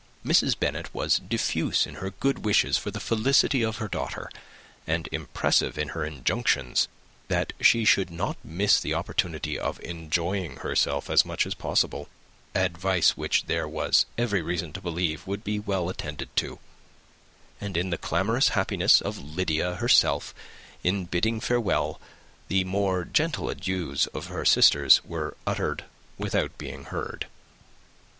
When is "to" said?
14.73-14.81, 16.35-16.57